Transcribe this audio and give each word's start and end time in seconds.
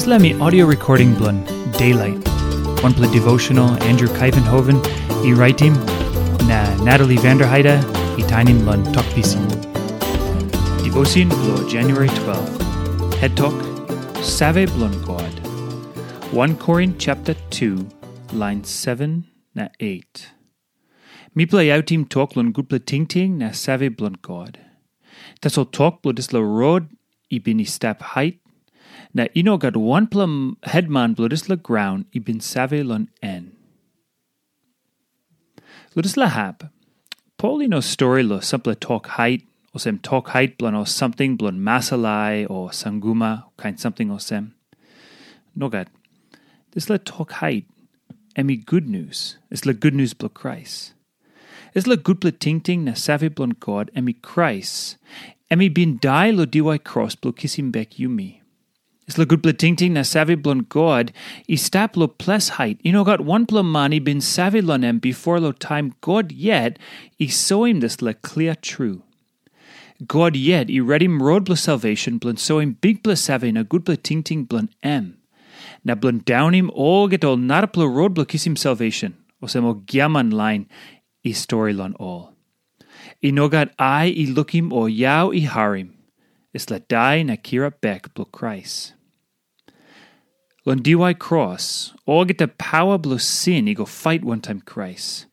Islami 0.00 0.40
audio 0.40 0.64
recording 0.64 1.10
blun 1.14 1.38
Daylight. 1.72 2.26
One 2.82 2.94
play 2.94 3.10
devotional 3.12 3.68
Andrew 3.82 4.08
Kuyvenhoven, 4.08 4.78
e 5.26 5.34
writing 5.34 5.74
na 6.50 6.60
Natalie 6.86 7.18
Vanderheide, 7.18 7.74
e 8.18 8.22
tainim 8.30 8.64
lun 8.64 8.82
talkpisin. 8.94 9.44
Devotion 10.82 11.28
blo 11.28 11.68
January 11.68 12.08
12. 12.08 13.12
Head 13.20 13.36
talk 13.36 13.52
Save 14.24 14.64
blun 14.70 14.96
God. 15.04 15.34
1 16.32 16.56
Corinth 16.56 16.96
chapter 16.98 17.34
2, 17.50 17.86
line 18.32 18.64
7 18.64 19.26
na 19.54 19.68
8. 19.80 20.28
Mi 21.34 21.44
play 21.44 21.70
out 21.70 21.88
team 21.88 22.06
talk 22.06 22.36
lun 22.36 22.54
guple 22.54 22.82
ting 22.92 23.04
ting 23.04 23.36
na 23.36 23.50
save 23.50 23.90
blun 23.98 24.16
God. 24.22 24.60
Tas 25.42 25.58
all 25.58 25.66
talk 25.66 26.00
blo 26.00 26.12
dis 26.12 26.32
la 26.32 26.40
road 26.40 26.88
i 27.30 27.38
bini 27.38 27.66
step 27.66 28.00
height 28.00 28.40
na 29.14 29.26
ino 29.34 29.56
gat 29.56 29.76
one 29.76 30.06
plum 30.06 30.56
headman 30.64 31.14
blodis 31.14 31.48
la 31.48 31.56
ground 31.56 32.04
i 32.14 32.18
bin 32.18 32.40
save 32.40 32.82
lon 32.84 33.08
en. 33.22 33.52
La 36.16 36.28
hab. 36.28 36.70
Paul 37.36 37.62
ino 37.62 37.80
story 37.80 38.22
lo 38.22 38.40
simple 38.40 38.74
talk 38.74 39.06
height 39.06 39.42
o 39.74 39.78
sem 39.78 39.98
talk 39.98 40.28
height 40.28 40.58
blon 40.58 40.74
o 40.74 40.84
something 40.84 41.36
blon 41.36 41.58
masalai 41.58 42.46
o 42.48 42.68
sanguma 42.68 43.44
kind 43.56 43.80
something 43.80 44.10
o 44.10 44.18
sem. 44.18 44.54
No 45.54 45.68
gat. 45.68 45.88
This 46.72 46.88
la 46.88 46.98
talk 46.98 47.32
height 47.32 47.66
emi 48.36 48.64
good 48.64 48.88
news. 48.88 49.38
Is 49.50 49.66
la 49.66 49.72
good 49.72 49.94
news 49.94 50.14
blo 50.14 50.28
Christ. 50.28 50.92
Is 51.74 51.86
la 51.86 51.96
good 51.96 52.20
blo 52.20 52.30
ting 52.30 52.60
ting 52.60 52.84
na 52.84 52.94
save 52.94 53.34
blon 53.34 53.58
God 53.58 53.90
emi 53.96 54.20
Christ. 54.22 54.96
Emi 55.50 55.72
bin 55.72 55.96
die 55.96 56.30
lo 56.30 56.46
diwai 56.46 56.82
cross 56.82 57.14
blo 57.14 57.32
kissim 57.32 57.72
back 57.72 57.90
yumi. 57.92 58.36
Is 58.36 58.39
la 59.18 59.24
good 59.24 59.42
ting 59.58 59.76
na 59.92 60.02
savi 60.02 60.36
blon 60.36 60.68
God, 60.68 61.12
i 61.48 61.54
stap 61.54 61.96
lo 61.96 62.06
ples 62.06 62.50
height, 62.50 62.80
i 62.84 62.90
no 62.90 63.04
got 63.04 63.20
one 63.20 63.46
plum 63.46 63.70
mani 63.70 63.98
bin 63.98 64.18
savi 64.18 64.62
lon 64.62 64.84
em 64.84 64.98
before 64.98 65.40
lo 65.40 65.52
time 65.52 65.94
God 66.00 66.32
yet, 66.32 66.78
i 67.18 67.26
so 67.26 67.64
him 67.64 67.80
this 67.80 68.02
la 68.02 68.12
clear 68.12 68.54
true. 68.54 69.02
God 70.06 70.36
yet, 70.36 70.70
i 70.70 70.80
him 71.04 71.22
road 71.22 71.44
blo 71.44 71.54
salvation, 71.54 72.18
blon 72.18 72.38
so 72.38 72.58
him 72.58 72.76
big 72.80 73.02
blo 73.02 73.14
savi 73.14 73.52
na 73.52 73.62
good 73.62 73.86
ting 74.04 74.22
ting 74.22 74.44
blon 74.44 74.68
em. 74.82 75.18
Na 75.84 75.94
blon 75.94 76.24
down 76.24 76.54
him 76.54 76.70
all 76.74 77.08
get 77.08 77.24
all 77.24 77.36
not 77.36 77.72
blo 77.72 77.86
road 77.86 78.14
blo 78.14 78.24
kiss 78.24 78.46
him 78.46 78.56
salvation, 78.56 79.16
o 79.42 79.46
sem 79.46 79.64
o 79.64 79.74
giaman 79.74 80.32
line, 80.32 80.66
i 81.24 81.32
story 81.32 81.72
lon 81.72 81.94
all. 81.94 82.34
I 83.22 83.30
no 83.30 83.48
got 83.48 83.70
I 83.78 84.14
i 84.16 84.30
look 84.30 84.54
him 84.54 84.72
o 84.72 84.86
yao 84.86 85.30
i 85.32 85.40
harim, 85.40 85.94
is 86.54 86.70
la 86.70 86.78
kira 86.78 87.72
back 87.80 88.14
blo 90.64 90.74
Christ. 90.74 90.92
Lon 90.92 91.08
DY 91.08 91.14
cross, 91.14 91.94
or 92.06 92.24
get 92.24 92.38
the 92.38 92.48
power 92.48 92.98
blo 92.98 93.16
sin, 93.16 93.66
he 93.66 93.74
go 93.74 93.84
fight 93.84 94.24
one 94.24 94.40
time 94.40 94.60
Christ. 94.60 95.26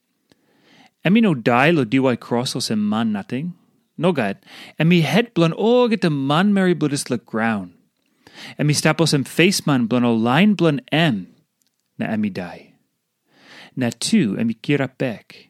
Emi 1.06 1.22
no 1.22 1.34
die 1.34 1.72
DY 1.72 2.16
cross 2.18 2.56
o 2.56 2.60
sem 2.60 2.88
man 2.88 3.12
nothing. 3.12 3.54
No 3.98 4.12
God. 4.12 4.38
Emi 4.80 5.02
head 5.02 5.34
blon 5.34 5.52
the 6.02 6.10
man 6.10 6.54
mary 6.54 6.76
bloodis 6.76 7.10
la 7.10 7.18
ground. 7.18 7.74
Emi 8.60 8.74
stapos 8.74 9.14
em 9.14 9.24
face 9.24 9.66
man 9.66 9.88
blon 9.88 10.04
o 10.04 10.14
line 10.14 10.54
blon 10.54 10.82
em. 10.92 11.28
Na 11.98 12.08
emi 12.08 12.32
die. 12.32 12.74
Na 13.76 13.90
two 14.00 14.34
emi 14.34 14.56
kira 14.62 14.90
back. 14.98 15.50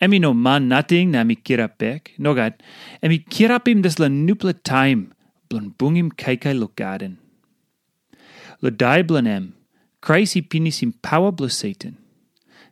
Emi 0.00 0.20
no 0.20 0.34
man 0.34 0.68
nothing 0.68 1.12
na 1.12 1.22
emi 1.22 1.36
kira 1.42 1.70
back. 1.78 2.12
No 2.18 2.34
God. 2.34 2.54
Emi 3.02 3.24
kirapim 3.28 3.82
des 3.82 3.98
la 3.98 4.08
nupla 4.08 4.54
time 4.64 5.12
blon 5.48 5.74
bungim 5.78 6.12
kaikai 6.12 6.58
lo 6.58 6.68
garden. 6.68 7.18
Lo 8.62 8.70
dai 8.70 9.02
blanem, 9.02 9.52
Christ 10.00 10.48
pinis 10.48 10.82
im 10.82 10.92
power 11.02 11.32
blo 11.32 11.48
Satan. 11.48 11.98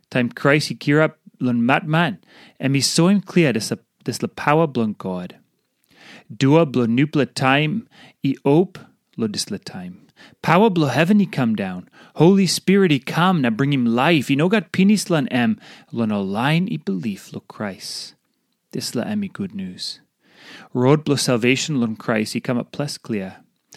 Time 0.09 0.29
Christ 0.29 0.71
i 0.71 0.75
kira 0.75 1.13
lon 1.39 1.65
mat 1.65 1.85
man, 1.85 2.19
and 2.59 2.73
mi 2.73 2.81
so 2.81 3.07
him 3.07 3.21
clear 3.21 3.51
des, 3.51 3.71
des 4.03 4.21
la 4.21 4.29
power 4.35 4.67
blon 4.67 4.93
God. 4.97 5.35
Dua 6.35 6.65
blo 6.65 6.85
nupla 6.85 7.27
time 7.33 7.87
i 8.23 8.35
op 8.45 8.79
lo 9.17 9.27
dis 9.27 9.51
la 9.51 9.57
time. 9.57 10.07
Power 10.41 10.69
blo 10.69 10.87
heaven 10.87 11.19
i 11.19 11.25
come 11.25 11.55
down. 11.55 11.89
Holy 12.15 12.47
Spirit 12.47 12.91
i 12.91 12.99
come 12.99 13.41
na 13.41 13.49
bring 13.49 13.73
him 13.73 13.85
life. 13.85 14.31
I 14.31 14.35
no 14.35 14.47
got 14.47 14.71
pinis 14.71 15.09
lan 15.09 15.27
em 15.27 15.59
lon 15.91 16.09
line 16.09 16.67
i 16.71 16.77
belief 16.77 17.33
lo 17.33 17.41
Christ. 17.47 18.15
Dis 18.71 18.95
la 18.95 19.03
em 19.03 19.27
good 19.27 19.53
news. 19.53 19.99
Road 20.73 21.03
blo 21.03 21.15
salvation 21.15 21.81
lon 21.81 21.95
Christ 21.95 22.35
i 22.35 22.39
come 22.39 22.57
up 22.57 22.71
plus 22.71 22.97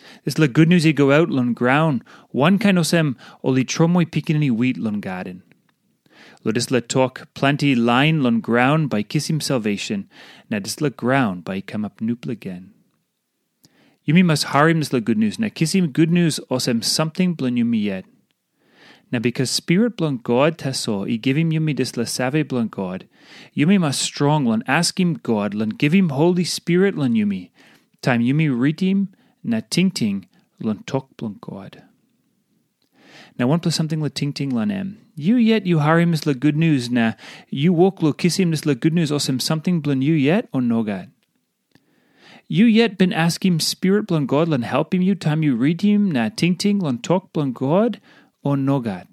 clear. 0.04 0.22
Is 0.24 0.38
la 0.38 0.46
good 0.46 0.68
news 0.68 0.86
i 0.86 0.92
go 0.92 1.12
out 1.12 1.30
lon 1.30 1.52
ground, 1.52 2.02
one 2.30 2.58
kind 2.58 2.78
of 2.78 2.86
sem 2.86 3.16
o 3.42 3.50
li 3.50 3.64
tromoi 3.64 4.06
pikinini 4.06 4.50
wheat 4.50 4.76
lon 4.76 5.00
garden. 5.00 5.42
Lo 6.44 6.52
dis 6.52 6.70
la 6.70 6.80
talk 6.80 7.28
plenty 7.34 7.74
line 7.74 8.22
lon 8.22 8.40
ground 8.40 8.90
by 8.90 9.02
kiss 9.02 9.30
him 9.30 9.40
salvation, 9.40 10.08
na 10.50 10.58
dis 10.58 10.80
la 10.80 10.88
ground 10.88 11.44
by 11.44 11.60
come 11.60 11.84
up 11.84 12.00
nupla 12.00 12.32
again. 12.32 12.72
Yumi 14.06 14.24
must 14.24 14.44
harim 14.44 14.80
dis 14.80 14.92
la 14.92 15.00
good 15.00 15.18
news, 15.18 15.38
na 15.38 15.48
kiss 15.48 15.74
him 15.74 15.88
good 15.88 16.10
news 16.10 16.40
osem 16.50 16.84
something 16.84 17.34
blon 17.34 17.56
yumi 17.56 17.82
yet. 17.82 18.04
Now 19.12 19.20
because 19.20 19.50
spirit 19.50 19.96
blon 19.96 20.22
God 20.22 20.58
taso, 20.58 21.10
i 21.10 21.16
give 21.16 21.36
him 21.36 21.50
yumi 21.50 21.74
dis 21.74 21.96
la 21.96 22.04
save 22.04 22.48
blon 22.48 22.68
God, 22.68 23.08
yumi 23.56 23.78
must 23.78 24.02
strong 24.02 24.44
lon 24.44 24.62
ask 24.66 24.98
him 24.98 25.14
God, 25.14 25.54
lon 25.54 25.70
give 25.70 25.94
him 25.94 26.10
Holy 26.10 26.44
Spirit 26.44 26.96
lon 26.96 27.14
yumi, 27.14 27.50
time 28.02 28.20
yumi 28.20 28.50
read 28.54 28.80
him, 28.80 29.14
na 29.44 29.60
ting 29.70 29.90
ting 29.90 30.26
lon 30.60 30.82
tok 30.86 31.16
blon 31.16 31.36
God. 31.40 31.82
Now 33.38 33.48
one 33.48 33.60
plus 33.60 33.74
something 33.74 34.00
la 34.00 34.08
ting 34.08 34.32
ting 34.32 34.50
lan 34.50 34.70
em. 34.70 34.98
You 35.14 35.36
yet 35.36 35.66
you 35.66 35.80
harim 35.80 36.12
is 36.12 36.26
la 36.26 36.32
good 36.32 36.56
news 36.56 36.90
na 36.90 37.12
you 37.50 37.72
walk 37.72 38.02
lo 38.02 38.12
kissim 38.12 38.52
is 38.52 38.64
la 38.66 38.74
good 38.74 38.94
news 38.94 39.10
osem 39.10 39.40
something 39.40 39.82
blon 39.82 40.02
you 40.02 40.14
yet 40.14 40.48
or 40.52 40.62
no 40.62 40.82
God. 40.82 41.10
You 42.48 42.66
yet 42.66 42.98
been 42.98 43.12
asking 43.12 43.60
spirit 43.60 44.06
blon 44.06 44.26
God 44.26 44.48
lan 44.48 44.62
help 44.62 44.94
him 44.94 45.02
you 45.02 45.14
time 45.14 45.42
you 45.42 45.54
read 45.56 45.82
him 45.82 46.10
na 46.10 46.30
ting 46.34 46.56
ting 46.56 46.78
lon 46.78 46.98
tok 46.98 47.32
blon 47.32 47.52
God 47.52 48.00
or 48.42 48.56
no 48.56 48.80
God. 48.80 49.06